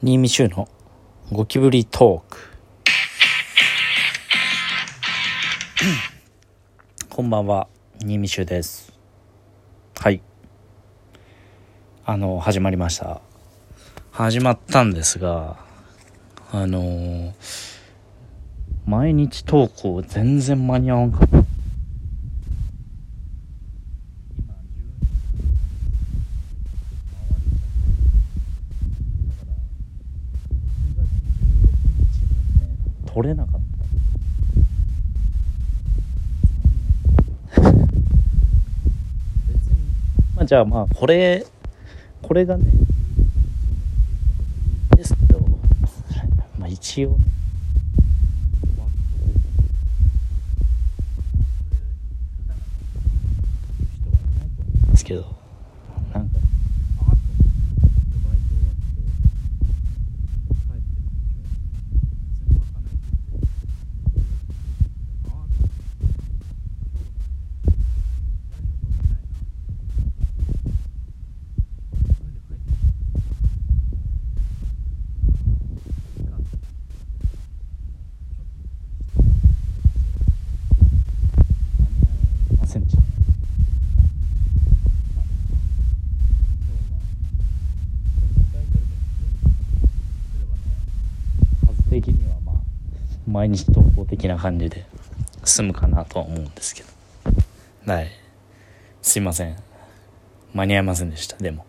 [0.00, 0.68] 新見州の
[1.32, 2.38] ゴキブリトーク。
[7.10, 7.66] こんばんは。
[7.98, 8.92] 新見州です。
[9.98, 10.22] はい。
[12.06, 13.20] あの始まりました。
[14.12, 15.56] 始まったんですが
[16.52, 17.34] あの
[18.86, 21.47] 毎日投稿全然間に合わんかった。
[33.18, 33.60] 取れなかっ
[37.52, 37.60] た。
[39.48, 39.76] 別 に
[40.36, 41.44] まあじゃあまあこれ
[42.22, 42.70] これがね
[44.96, 45.40] ですけど
[46.60, 47.24] まあ一応ね。
[54.92, 55.36] ですけど
[56.14, 56.38] なんか
[82.58, 83.02] ませんでした
[91.66, 92.56] 数的にはまあ
[93.26, 94.86] 毎日投稿的な感じで
[95.44, 97.92] 済むかなとは思うんですけど。
[97.92, 98.08] はい。
[99.02, 99.56] すいません。
[100.54, 101.64] 間に合いませんでしたでも。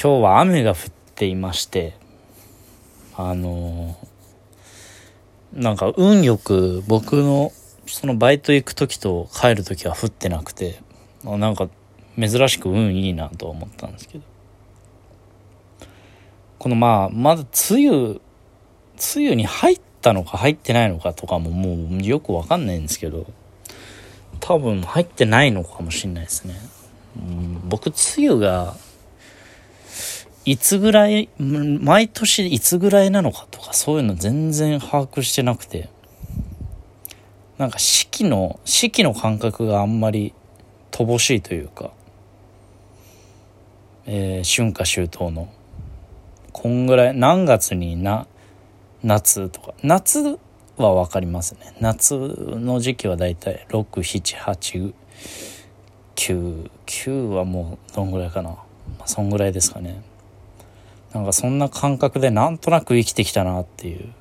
[0.00, 0.76] 今日は雨が降っ
[1.14, 1.92] ていまして
[3.14, 3.98] あの
[5.52, 7.52] なんか運よく僕の
[7.86, 10.80] そのバイト行く時と帰る時は降ってなくて
[11.22, 11.68] なんか
[12.18, 14.29] 珍しく運いいなと思ったんですけど。
[16.60, 18.20] このまあまず梅雨梅
[19.16, 23.26] 雨に入ったのか入ってないのかとかももうよくわかんないんですけど
[24.40, 26.54] 多分入ってないのかもしれないですね、
[27.16, 28.76] うん、僕梅雨が
[30.44, 35.88] いつぐらい毎年いつぐらいなのかとかそういうの全然把握してなくて
[37.56, 40.34] なんか四季の四季の感覚があんまり
[40.90, 41.90] 乏しいというか、
[44.04, 45.48] えー春夏秋冬の
[46.52, 48.26] こんぐらい何月にな
[49.02, 49.74] 夏とか。
[49.82, 50.38] 夏
[50.76, 51.74] は分かりますね。
[51.80, 54.92] 夏の時期はだいたい6789
[57.28, 58.58] はもうどんぐらいかな、ま
[59.00, 60.02] あ、そんぐらいですかね。
[61.12, 64.12] なんかそんな感覚でなんとなく生きてきたなっていう。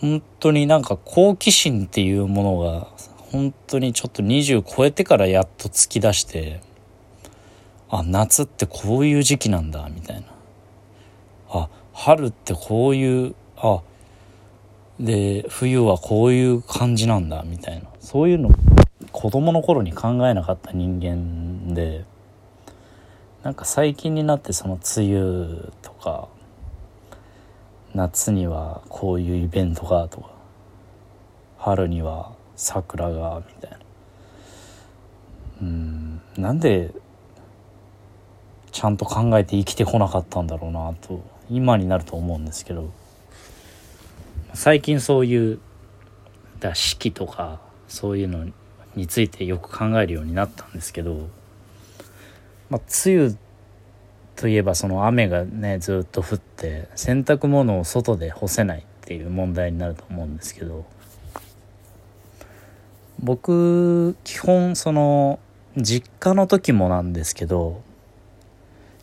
[0.00, 2.86] 本当になんか好奇心っていうものが
[3.32, 6.60] 本当にちょっと20超えてからやっと突き出して
[7.90, 10.26] あ夏ってこういう時期なんだみたいな。
[11.50, 13.80] あ春ってこういうあ
[15.00, 17.88] で冬はこういう感じなんだみたいな。
[18.00, 18.50] そういうの
[19.12, 22.04] 子供の頃に考えなかった人間で
[23.42, 26.28] なんか最近になってその梅雨とか
[27.94, 30.30] 夏にはこういうイベントがとか
[31.58, 33.78] 春には桜がみたいな。
[35.60, 36.92] うんなんで
[38.78, 42.90] ちゃんと考えて生きてこなかったんだろうなと今になると思うんですけど。
[44.54, 45.58] 最近そういう
[46.60, 48.46] だ四季とかそういうの
[48.94, 51.28] についてよく考えるようになったんですけど、
[52.70, 53.36] まあ、梅雨
[54.36, 60.86] といえばその雨がねずっと降って洗濯物を外で干せないっていう問題になると思うんですけど
[63.20, 65.40] 僕基本その
[65.76, 67.82] 実家の時もなんですけど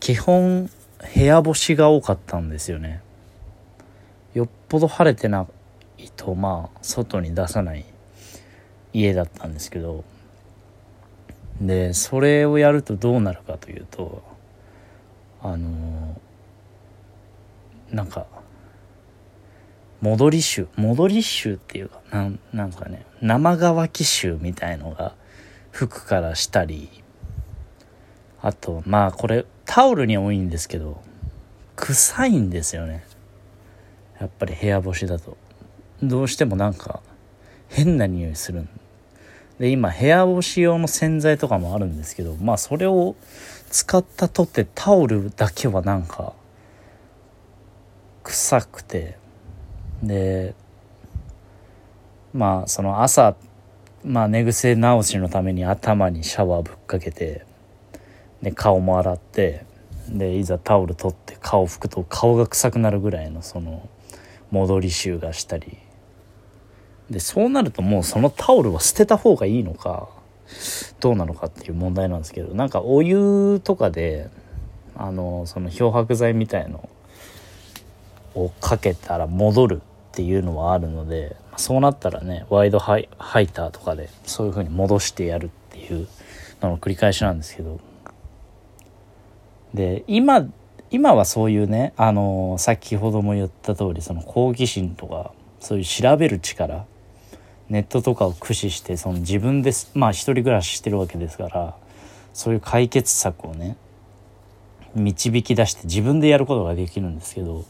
[0.00, 0.70] 基本
[1.14, 3.00] 部屋干しが多かったんですよね。
[4.34, 5.46] よっぽど晴れてな
[5.98, 7.84] いとまあ外に出さない
[8.92, 10.04] 家だったんですけど。
[11.60, 14.22] でそれをやるとどうなるかというと
[15.42, 16.20] あの
[17.90, 18.26] なんか
[20.00, 25.14] 戻り臭戻り臭っていうかなんなんかね生乾き臭みたいのが
[25.72, 27.02] 服からしたり
[28.40, 31.00] あとまあこれタオルに多いんですけど
[31.76, 33.04] 臭いんですよね。
[34.20, 35.36] やっぱり部屋干しだと。
[36.02, 37.00] どうしてもなんか
[37.68, 38.68] 変な匂いする
[39.58, 43.16] で今部屋干し用の洗剤とかもあるんですけどまあそれを
[43.70, 46.34] 使ったとってタオルだけはなんか
[48.22, 49.18] 臭くて。
[50.02, 50.54] で
[52.32, 53.34] まあその朝
[54.04, 57.44] まあ寝癖直しのために頭にシャワーぶっかけて
[58.42, 59.64] で顔も洗って
[60.08, 63.88] でいざタオル取って顔拭くと顔が臭くなるぐらいのその
[64.50, 65.78] 戻り臭がしたり。
[67.10, 70.10] でそうなるともうそのタオルは捨てた方がいいのか
[71.00, 74.28] どうなのかっていう問題なんですけどなんかお湯とかで
[74.94, 76.88] あのその漂白剤みたいの
[78.34, 79.80] をかけたら戻るっ
[80.12, 86.06] ていうのはあるのでそうなったらねワイドハイハイターとかでそういう風に戻してやるっていう
[86.60, 87.80] のの繰り返しなんですけど
[89.74, 90.46] で今
[90.90, 96.86] 今はそういうねあの先ほども言った通りその好奇心とかそういう調べる力
[97.68, 101.76] ネットとかを駆使してその自分でまあ一人暮らししてるわけですから
[102.32, 103.76] そういう解決策をね
[104.94, 107.64] 導き出して自分でやることができるんですけど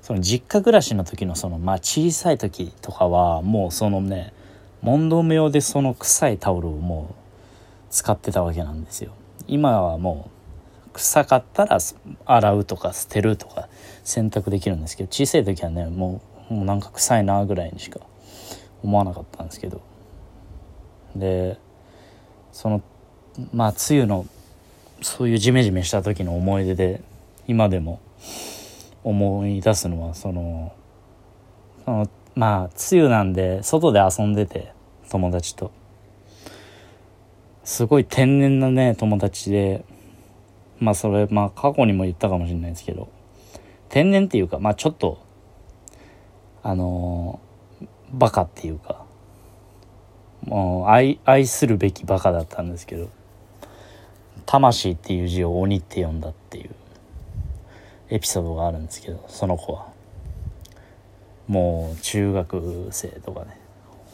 [0.00, 4.32] その実家暮らしの時のそのまあ小さい時とかはもうそのね
[4.80, 7.14] 問答無用でその臭いタオルをもう
[7.90, 9.12] 使ってたわけなんですよ。
[9.48, 10.37] 今はもう
[10.98, 11.78] 臭かったら
[12.26, 13.68] 洗うとか捨てるとか
[14.04, 18.00] 選択できるんですけど小さい時はねもうもうなんか臭いなぐらいにしか
[18.82, 19.80] 思わなかったんですけど。
[21.16, 21.58] で
[22.52, 22.82] その
[23.52, 24.26] まあ梅雨の
[25.00, 27.02] そういうジメジメした時の思い出で
[27.46, 28.00] 今でも
[29.04, 30.72] 思い出すのはその
[31.84, 34.72] そのまあ梅雨なんで外で遊んでて
[35.10, 35.72] 友達と。
[37.64, 39.84] すごい天然なね友達で
[40.80, 43.08] まあそれまあ過去にも言ったかもしれないですけど
[43.88, 45.18] 天然っていうかまあちょっと
[46.62, 47.40] あの
[48.12, 49.04] バカっていうか
[50.44, 53.10] もう愛愛するべきバカだったんですけど
[54.46, 56.70] 魂っていう字を鬼って呼んだっていう
[58.10, 59.98] エピソードがあるんですけどその子は。
[61.48, 63.58] もう中学生とかね。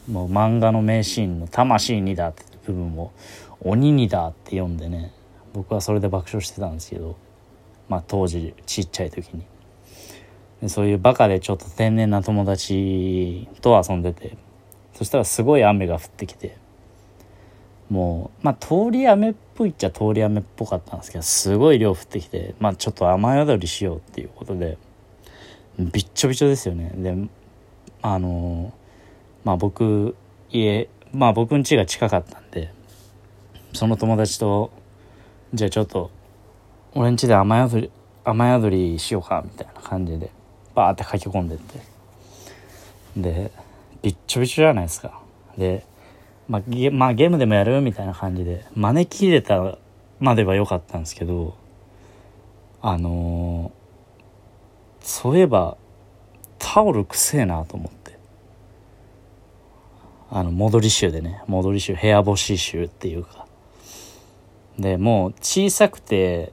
[0.09, 3.11] もう漫画の名シーンの「魂にだ」って部分を
[3.61, 5.11] 「鬼にだ」って読んでね。
[5.55, 7.15] 僕はそれで爆笑してたんですけど
[7.87, 9.45] まあ当時ちっちゃい時に。
[10.61, 14.37] でそういうバカでちょっと天然な友達と遊んでて
[14.93, 16.57] そしたらすごい雨が降ってきて
[17.89, 24.77] もうまあ通り雨っぽいっちゃ通り雨っぽかったんですけどすごい量降ってきてまあちょっと雨宿りしようっていうことで
[25.77, 26.91] びっちょびちょですよね。
[26.95, 27.15] で
[28.01, 28.73] あの
[29.43, 30.15] まあ僕
[30.51, 32.73] 家まあ僕ん家が近かったんで
[33.73, 34.71] その友達と
[35.53, 36.11] じゃあちょっと
[36.93, 37.91] 俺ん家で雨宿り
[38.23, 40.31] 雨宿りしようかみたいな感じで
[40.73, 41.79] バーって書き込んでって。
[43.15, 43.51] で
[44.01, 45.21] びっちょびちょじゃないですか。
[45.57, 45.85] で
[46.47, 47.81] まあ、ゲまあ、ゲームでもやる？
[47.81, 49.77] みたいな感じで招き入れた
[50.19, 51.57] までは良かったんですけど
[52.81, 55.77] あのー、そういえば
[56.59, 58.19] タオルくせえなと思って。
[60.29, 61.41] あの戻り臭でね。
[61.47, 63.44] 戻り臭部屋干し臭っていうか。
[64.79, 66.51] でもう小さくて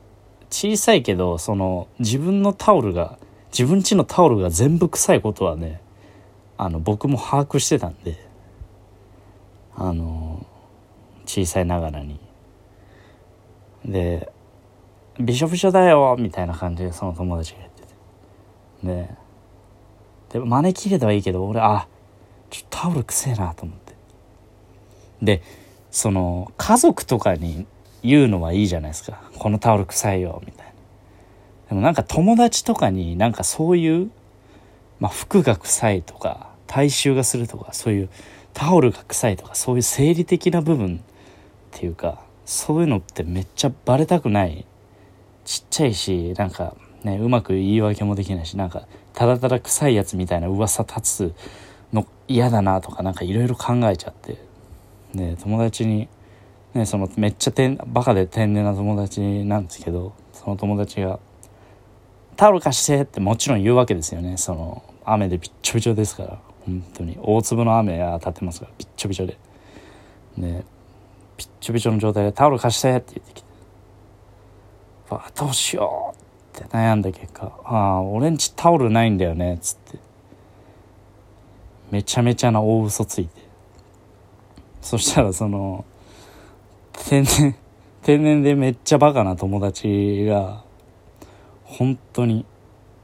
[0.51, 3.19] 小さいけどその自分のタオルが
[3.51, 5.81] 自分家のタオルが全部臭いことはね
[6.57, 8.17] あの僕も把握してたんで
[9.75, 10.47] あの
[11.27, 12.21] 小さいながらに。
[13.85, 14.31] で
[15.19, 17.89] 「びしょびしょだよ」みたいな感じでその友達が言ってて。
[18.85, 19.23] で
[20.31, 21.89] で招き入れたはいいけど俺あ
[22.49, 23.95] ちょっとタオルくせえなと思って。
[25.21, 25.43] で
[25.91, 27.67] その家族とかに
[28.03, 29.21] 言うのはいいじゃないですか。
[29.39, 30.73] このタオル臭いよみたいな。
[31.71, 34.11] でもなんか友達とかになんかそういう、
[35.01, 38.11] まあ、服が臭いとか体臭がするとかそういう
[38.53, 40.99] タオルが臭いとかそういう生理的な部分っ
[41.71, 44.67] ていうかそういうのってめっちゃバレたくない。
[45.45, 51.35] ちっちゃいしなんかねうまく言い訳もできないしなんかただただ臭いやつみたいな噂立つ
[51.93, 54.53] の嫌だなとかなんかいろいろ考えちゃって。
[55.15, 56.09] ね友達に
[56.75, 61.19] ねそのめっちゃてんバカで天然な友達なんですけどその友達が
[62.37, 64.37] 「タオル貸して」ってもちろん言うわけですよね。
[64.37, 66.39] その雨でびっちょびちょですから。
[66.65, 67.19] 本当に。
[67.21, 68.73] 大粒の雨が当たってますから。
[68.79, 69.37] びっちょびちょで。
[70.39, 70.65] で
[71.37, 73.49] びっちょびちょの状態で「タオル貸して」って言ってきて
[75.11, 76.17] 「わどうしよう」
[76.59, 79.99] って悩んだ結果「ああ俺んちタオルないんだよね」っつって。
[81.91, 83.43] めちゃめちゃな大嘘ついて。
[84.81, 85.85] そしたらその
[87.05, 87.55] 天然
[88.03, 90.65] 天然でめっちゃバカな友達が
[91.65, 92.45] 本当に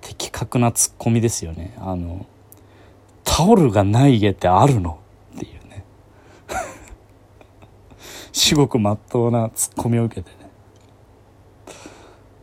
[0.00, 1.76] 的確なツッコミですよね。
[1.78, 2.26] あの
[3.24, 4.98] タオルがない家ってあるの？
[5.36, 5.84] っていうね。
[8.32, 10.50] 至極まっとうなツッコミを受けてね、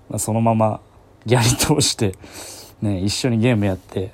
[0.10, 0.82] まあ、そのまま
[1.26, 2.16] ギャリ通して
[2.82, 4.12] ね一緒にゲームやって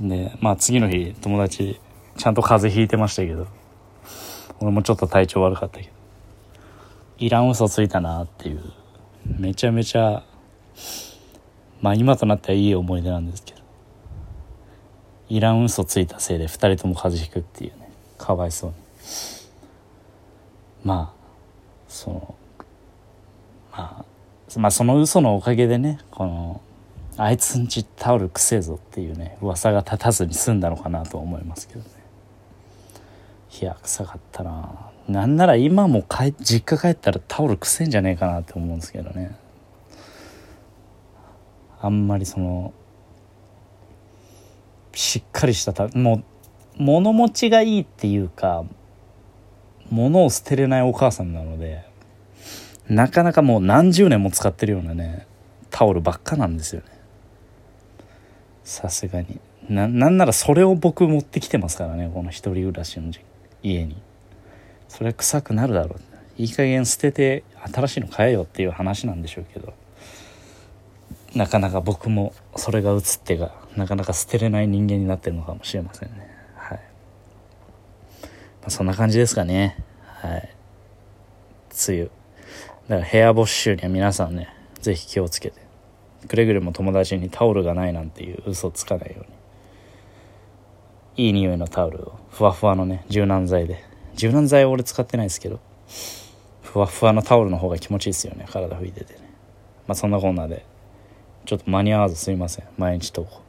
[0.00, 1.80] でまあ次の日友達
[2.16, 3.46] ちゃんと風邪ひいてましたけど
[4.60, 5.93] 俺もちょっと体調悪かったけど。
[7.18, 8.60] いらん嘘ついたなっていう
[9.38, 10.24] めちゃめちゃ
[11.80, 13.60] まあ今となってはいい思い出なんですけど
[15.28, 18.76] いらん嘘ついたせいで2人とも風邪ひくっていうねかわいそうに。
[20.84, 21.24] まあ
[21.88, 22.34] その
[23.72, 24.04] ま
[24.56, 26.60] あまあその嘘のおかげでねこの
[27.16, 31.93] あいつんちタオルくせえぞっていうね噂が立たずに済んだのかなと思いますけど。
[33.60, 34.90] いや臭かったな。
[35.08, 39.36] なんなら今も帰実家帰ったらタオルくせえんじゃねえかなって思うんですけどね。
[41.80, 42.72] あんまりその
[44.94, 46.22] しっかりしたたも
[46.78, 48.64] う物持ちがいいっていうか
[49.90, 51.84] 物を捨てれないお母さんなので
[52.88, 55.26] なかなかもう何十年も使ってるようなね
[55.70, 56.86] タオルばっかなんですよね。
[58.64, 59.40] さすがに。
[59.68, 63.20] ななんならそれを僕持ってきてますからねこの一人暮らしの実
[63.64, 63.96] 家に。
[64.88, 66.00] それ臭くなるだろう。
[66.36, 67.42] いい加減捨てて
[67.72, 69.72] 新しいの買えよっていう話なんでしょうけど。
[71.34, 76.28] なかなか僕もそれが映ってがなかなか捨てれない人間になってるのかもしれませんね。
[76.54, 79.82] はい、まあ、そんな感じですかね。
[80.04, 80.54] はい。
[81.88, 82.10] 梅雨。
[82.88, 85.64] だから部屋干し臭には皆さんね是非気をつけて。
[86.28, 89.26] くれぐれも友達にタオルがないなんていう嘘つかないように。
[91.16, 92.12] いい匂いのタオルを。
[92.30, 93.84] ふわふわのね柔軟剤で。
[94.14, 95.60] 柔軟剤は俺使ってないですけど。
[96.62, 98.46] ふわふわのタオルの方が気持ちいいですよね。
[98.50, 99.20] 体拭いててね。
[99.86, 100.64] まあそんなこんなで。
[101.46, 102.64] ちょっと間に合わずすいません。
[102.78, 103.42] 毎日投稿。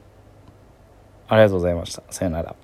[1.28, 2.02] ありがとうございました。
[2.10, 2.54] さよなら。